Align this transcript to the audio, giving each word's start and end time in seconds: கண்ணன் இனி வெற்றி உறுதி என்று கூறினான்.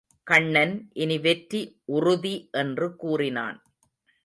கண்ணன் 0.27 0.73
இனி 0.93 1.17
வெற்றி 1.19 1.61
உறுதி 1.85 2.35
என்று 2.51 2.95
கூறினான். 2.95 3.57